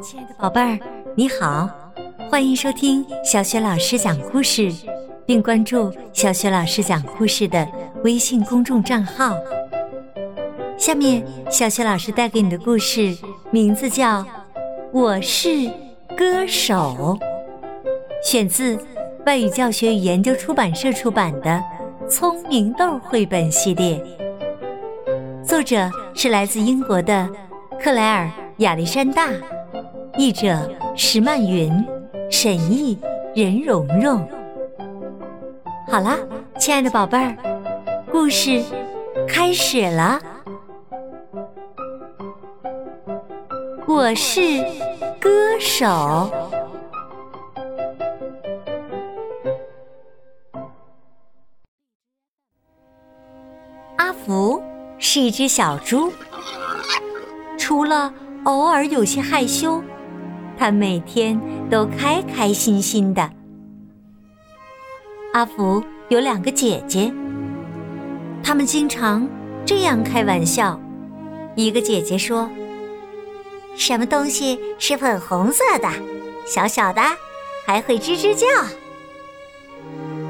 [0.00, 0.78] 亲爱的宝贝儿，
[1.14, 1.68] 你好，
[2.30, 4.72] 欢迎收听小雪老师讲故事，
[5.26, 7.68] 并关注小雪老师讲故事的
[8.02, 9.36] 微信公众账号。
[10.78, 13.14] 下面，小雪老师带给你的故事
[13.50, 14.22] 名字叫
[14.90, 15.48] 《我是
[16.16, 17.18] 歌手》，
[18.24, 18.78] 选自
[19.26, 21.62] 外语教学与研究出版社出版的
[22.08, 24.02] 《聪明豆》绘本系列，
[25.44, 27.28] 作者是来自英国的
[27.78, 28.26] 克莱尔·
[28.58, 29.28] 亚历山大。
[30.16, 31.72] 译者石曼云，
[32.30, 32.98] 沈译
[33.34, 34.28] 任蓉蓉。
[35.88, 36.18] 好啦，
[36.58, 37.36] 亲爱的宝贝儿，
[38.10, 38.62] 故事
[39.28, 40.20] 开始了。
[43.86, 44.62] 我是
[45.20, 45.86] 歌手。
[53.96, 54.62] 阿福
[54.98, 56.12] 是一只小猪，
[57.58, 58.12] 除了
[58.44, 59.82] 偶尔有些害羞。
[60.60, 63.30] 他每天都开开心心的。
[65.32, 67.10] 阿福有两个姐姐，
[68.44, 69.26] 他们经常
[69.64, 70.78] 这样开玩笑。
[71.56, 72.46] 一个姐姐说
[73.74, 75.88] ：“什么东西是粉红色的？
[76.46, 77.00] 小小的，
[77.64, 78.46] 还会吱吱叫。”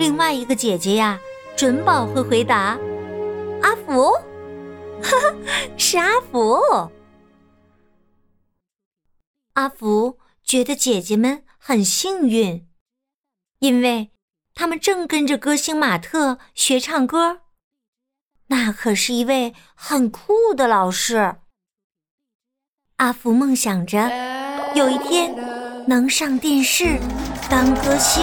[0.00, 1.20] 另外一个姐姐呀，
[1.54, 2.78] 准保会回答
[3.60, 4.10] ：“阿福，
[5.02, 5.34] 哈哈，
[5.76, 6.58] 是阿福。”
[9.54, 9.93] 阿福
[10.44, 12.68] 觉得姐姐们很幸运，
[13.60, 14.10] 因为
[14.54, 17.40] 他们正跟着歌星马特学唱歌。
[18.48, 21.36] 那可是一位很酷的老师。
[22.96, 24.10] 阿福梦想着
[24.74, 25.34] 有一天
[25.88, 26.98] 能上电视
[27.50, 28.22] 当歌星。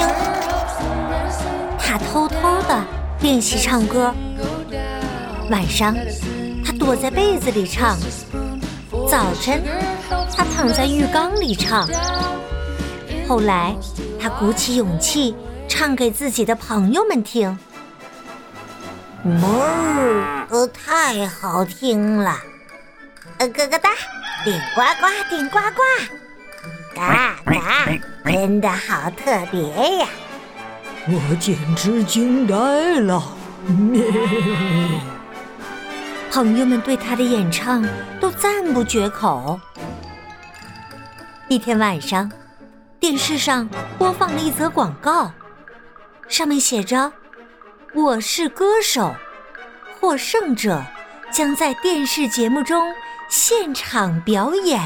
[1.78, 2.86] 他偷偷的
[3.22, 4.14] 练习唱歌，
[5.50, 5.94] 晚上
[6.64, 8.00] 他躲在被子里唱，
[9.10, 9.91] 早晨。
[10.52, 11.88] 他躺在浴缸里唱，
[13.28, 13.76] 后来
[14.20, 15.36] 他鼓起勇气
[15.68, 17.58] 唱给自己的朋友们听。
[19.24, 19.46] 哞，
[20.50, 22.38] 哦，太好听了！
[23.38, 23.90] 呃，咯咯哒，
[24.44, 25.82] 顶呱呱，顶呱呱，
[26.96, 27.88] 嘎嘎，
[28.26, 29.62] 真的好特别
[30.00, 30.08] 呀！
[31.08, 32.56] 我简直惊呆
[33.00, 33.24] 了！
[36.32, 37.84] 朋友们对他的演唱
[38.20, 39.60] 都赞不绝口。
[41.52, 42.32] 一天晚上，
[42.98, 45.30] 电视上播放了一则广告，
[46.30, 47.12] 上面写着
[47.94, 49.14] ：“我是歌手，
[50.00, 50.82] 获胜者
[51.30, 52.82] 将在电视节目中
[53.28, 54.80] 现场表演。”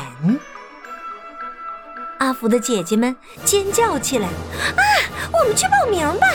[2.18, 4.28] 阿福的姐姐们尖叫起来
[4.76, 4.82] ：“啊，
[5.32, 6.26] 我们去报名吧！”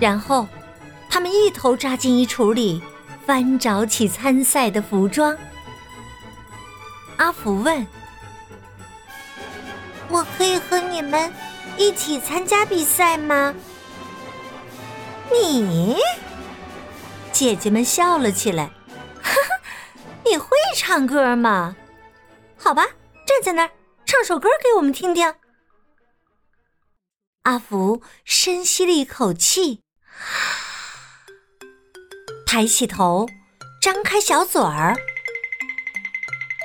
[0.00, 0.48] 然后，
[1.08, 2.82] 他们一头扎进衣橱里，
[3.24, 5.38] 翻找起参赛的服装。
[7.18, 7.86] 阿福问。
[10.10, 11.32] 我可以和你们
[11.78, 13.54] 一起参加比赛吗？
[15.32, 15.96] 你，
[17.30, 18.66] 姐姐们笑了起来。
[19.22, 19.60] 哈哈，
[20.24, 21.76] 你会唱歌吗？
[22.58, 22.84] 好吧，
[23.24, 23.70] 站在那儿
[24.04, 25.32] 唱首歌给我们听听。
[27.44, 29.80] 阿福深吸了一口气，
[32.44, 33.28] 抬起头，
[33.80, 34.96] 张开小嘴儿。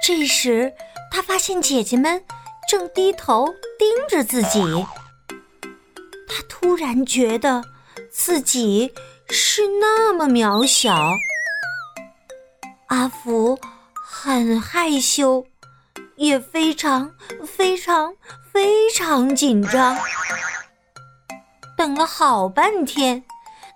[0.04, 0.74] 这时，
[1.12, 2.26] 他发现姐姐们。
[2.68, 4.60] 正低头盯着自己，
[6.28, 7.64] 他突然觉得
[8.10, 8.92] 自己
[9.30, 11.12] 是那么渺小。
[12.88, 13.60] 阿福
[13.94, 15.46] 很害羞，
[16.16, 17.14] 也非常
[17.46, 18.16] 非常
[18.52, 19.98] 非常紧张。
[21.78, 23.24] 等了好半天，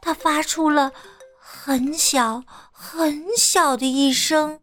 [0.01, 0.91] 他发出了
[1.37, 4.59] 很小很小的一声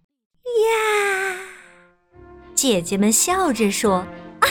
[0.44, 1.38] “呀”。
[2.60, 3.98] 姐姐们笑着说
[4.42, 4.48] ：“啊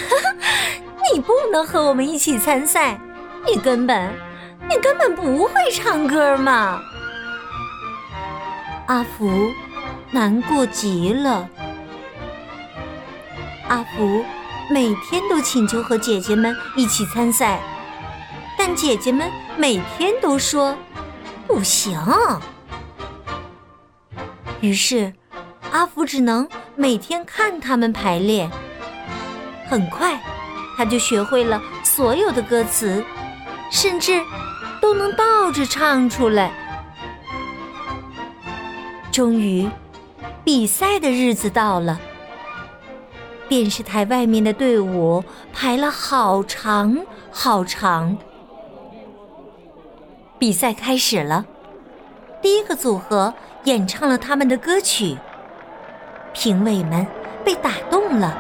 [1.12, 2.98] 你不能和我们一起参赛，
[3.46, 4.14] 你根本，
[4.70, 6.80] 你根本不会唱歌嘛！”
[8.88, 9.52] 阿福
[10.10, 11.50] 难过极了。
[13.68, 14.24] 阿福
[14.72, 17.60] 每天都请求和姐姐们一起参赛，
[18.58, 20.78] 但姐姐们每天都说
[21.46, 22.02] 不行。
[24.62, 25.12] 于是，
[25.72, 26.48] 阿福只能。
[26.80, 28.48] 每天看他们排练，
[29.68, 30.16] 很快
[30.78, 33.04] 他就学会了所有的歌词，
[33.72, 34.22] 甚至
[34.80, 36.52] 都能倒着唱出来。
[39.12, 39.68] 终于，
[40.44, 42.00] 比赛的日子到了。
[43.50, 46.96] 电视台外面的队伍排了好长
[47.32, 48.16] 好长。
[50.38, 51.44] 比赛开始了，
[52.40, 53.34] 第一个组合
[53.64, 55.18] 演唱了他们的歌曲。
[56.40, 57.04] 评委们
[57.44, 58.38] 被打动了，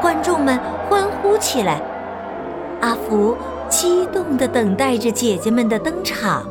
[0.00, 0.56] 观众们
[0.88, 1.82] 欢呼起来。
[2.80, 3.36] 阿福
[3.68, 6.46] 激动地等待着姐姐们的登场。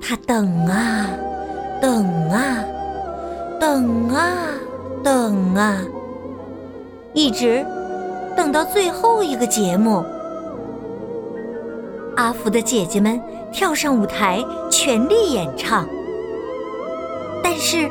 [0.00, 1.06] 他等啊，
[1.80, 2.64] 等啊，
[3.60, 4.26] 等啊，
[5.04, 5.78] 等啊，
[7.12, 7.64] 一直
[8.36, 10.04] 等到最后一个节目。
[12.16, 13.20] 阿福的姐姐们
[13.52, 15.86] 跳上舞台，全力演唱。
[17.40, 17.88] 但是，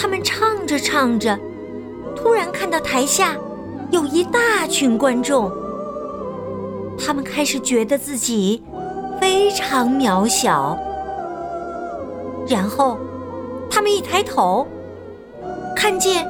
[0.00, 1.36] 他们唱着唱着，
[2.14, 3.36] 突然看到台下
[3.90, 5.50] 有一大群观众。
[6.96, 8.62] 他们开始觉得自己
[9.20, 10.78] 非常渺小。
[12.46, 12.96] 然后，
[13.68, 14.64] 他们一抬头，
[15.74, 16.24] 看见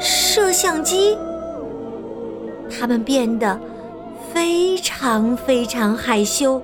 [0.00, 1.16] 摄像机，
[2.68, 3.56] 他们变得。
[4.32, 6.62] 非常非常害羞。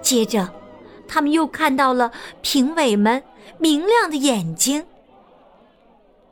[0.00, 0.48] 接着，
[1.06, 2.10] 他们又看到了
[2.40, 3.22] 评委们
[3.58, 4.86] 明亮的眼睛。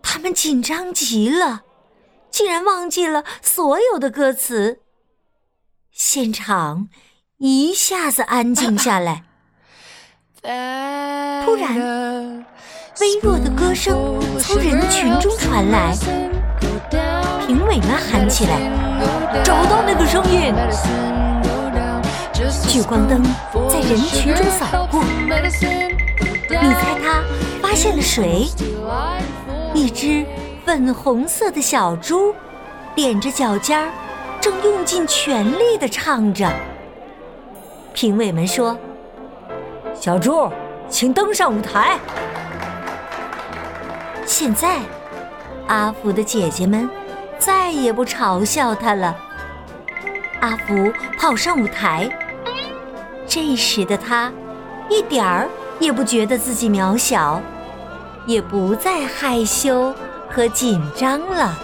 [0.03, 1.63] 他们紧张极了，
[2.31, 4.81] 竟然忘记了所有的歌词。
[5.91, 6.89] 现场
[7.39, 9.25] 一下子安静下来。
[11.45, 12.47] 突然，
[13.01, 15.95] 微弱的歌声从人群中传来。
[17.47, 18.59] 评委们喊起来
[19.45, 20.55] ：“找到那个声音！”
[22.67, 23.23] 聚光灯
[23.69, 25.05] 在人群中扫过，
[26.51, 27.23] 你猜他
[27.63, 28.49] 发现了谁？
[29.73, 30.27] 一只
[30.67, 32.35] 粉红色的小猪，
[32.97, 33.91] 踮着脚尖儿，
[34.41, 36.51] 正用尽全力地唱着。
[37.93, 38.77] 评委们说
[39.95, 40.51] ：“小猪，
[40.89, 41.99] 请登上舞台。”
[44.27, 44.81] 现在，
[45.69, 46.89] 阿福的姐姐们。
[47.39, 49.17] 再也不嘲笑他了。
[50.41, 52.07] 阿福跑上舞台，
[53.27, 54.31] 这时的他
[54.91, 55.49] 一点儿
[55.81, 57.41] 也不觉得自己渺小，
[58.27, 59.93] 也不再害羞
[60.29, 61.59] 和紧张了。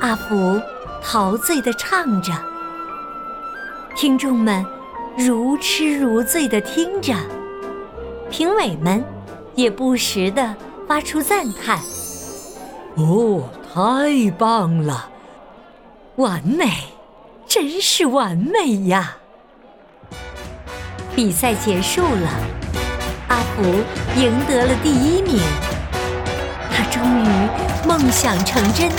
[0.00, 0.60] 阿福
[1.02, 2.32] 陶醉地唱着，
[3.96, 4.64] 听众们
[5.18, 7.14] 如痴如醉地听着，
[8.30, 9.04] 评委们
[9.54, 10.54] 也不时地
[10.86, 11.78] 发出赞叹。
[12.94, 13.42] 哦，
[13.74, 15.08] 太棒了！
[16.16, 16.70] 完美，
[17.46, 19.16] 真是完美呀！
[21.14, 22.28] 比赛结束了，
[23.28, 23.62] 阿福
[24.16, 25.40] 赢得了第一名。
[26.70, 27.28] 他终于
[27.86, 28.90] 梦想成真，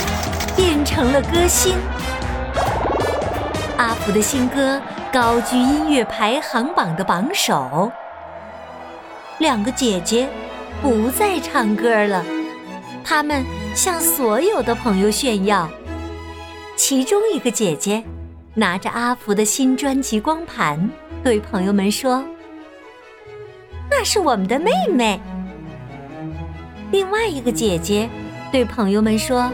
[0.56, 1.74] 变成了歌星。
[3.76, 4.80] 阿福的新歌
[5.12, 7.90] 高居音乐排行榜的榜首。
[9.38, 10.28] 两个姐姐
[10.80, 12.24] 不再唱歌了，
[13.04, 13.44] 她们。
[13.74, 15.68] 向所有的朋友炫耀，
[16.76, 18.04] 其中一个姐姐
[18.54, 20.88] 拿着阿福的新专辑光盘，
[21.24, 22.22] 对朋友们说
[23.90, 25.18] ：“那是我们的妹妹。”
[26.92, 28.10] 另外一个姐姐
[28.52, 29.50] 对朋友们说：“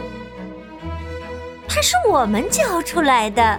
[1.69, 3.57] 她是我们教出来的。”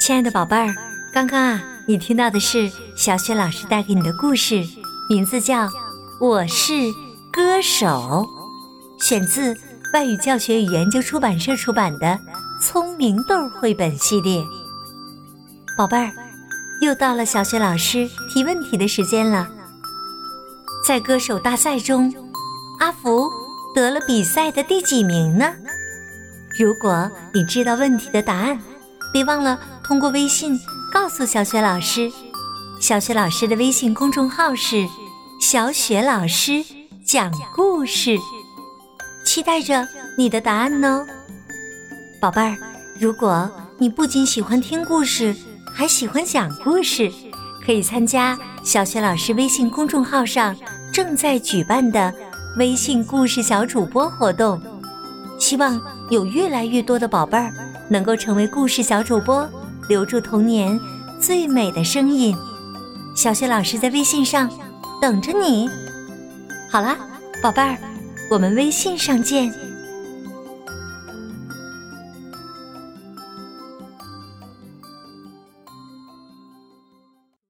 [0.00, 0.72] 亲爱的宝贝儿，
[1.12, 4.64] 刚刚啊，你听到的是小雪老师带给你的故事，
[5.08, 5.66] 名字叫
[6.20, 6.72] 《我是
[7.32, 7.86] 歌手》，
[9.06, 9.56] 选自
[9.92, 12.06] 外语教学与研究出版社出版的
[12.60, 14.44] 《聪明豆》绘本系列。
[15.78, 16.12] 宝贝儿，
[16.80, 19.48] 又到了小雪老师提问题的时间了。
[20.84, 22.12] 在歌手大赛中，
[22.80, 23.30] 阿福
[23.74, 25.52] 得了比赛的第几名呢？
[26.58, 28.60] 如果你知道问题的答案，
[29.12, 29.58] 别忘了。
[29.84, 30.58] 通过微信
[30.92, 32.10] 告诉小雪老师，
[32.80, 34.86] 小雪老师的微信公众号是
[35.40, 36.64] “小雪老师
[37.12, 38.16] 讲故事”，
[39.26, 39.84] 期待着
[40.16, 41.04] 你的答案呢，
[42.20, 42.56] 宝贝儿。
[43.00, 45.34] 如果你不仅喜欢听故事，
[45.74, 47.10] 还喜欢讲故事，
[47.66, 50.54] 可以参加小雪老师微信公众号上
[50.92, 52.14] 正在举办的
[52.58, 54.62] 微信故事小主播活动。
[55.36, 57.52] 希望有越来越多的宝贝儿
[57.88, 59.50] 能够成为故事小主播。
[59.88, 60.78] 留住童年
[61.18, 62.36] 最美的声音，
[63.16, 64.48] 小雪老师在微信上
[65.02, 65.68] 等着你。
[66.70, 66.96] 好啦，
[67.42, 67.76] 宝贝儿，
[68.30, 69.52] 我们微信上见。